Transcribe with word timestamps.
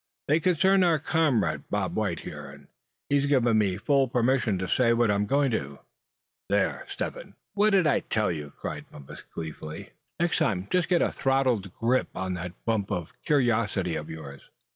They 0.27 0.39
concern 0.39 0.83
our 0.83 0.97
comrade 0.97 1.69
Bob 1.69 1.95
White 1.95 2.21
here, 2.21 2.49
and 2.49 2.69
he's 3.07 3.27
given 3.27 3.59
me 3.59 3.77
full 3.77 4.07
permission 4.07 4.57
to 4.57 4.67
say 4.67 4.93
what 4.93 5.11
I'm 5.11 5.27
going 5.27 5.51
to." 5.51 5.77
"There, 6.49 6.87
Step 6.89 7.13
Hen, 7.13 7.35
what 7.53 7.69
did 7.69 7.85
I 7.85 7.99
tell 7.99 8.31
you?" 8.31 8.49
cried 8.57 8.89
Bumpus, 8.89 9.21
gleefully. 9.21 9.91
"Next 10.19 10.39
time 10.39 10.65
just 10.71 10.87
get 10.89 11.03
a 11.03 11.11
throttle 11.11 11.59
grip 11.59 12.07
on 12.15 12.33
that 12.33 12.53
bump 12.65 12.89
of 12.89 13.13
curiosity 13.23 13.95
of 13.95 14.09
yours." 14.09 14.49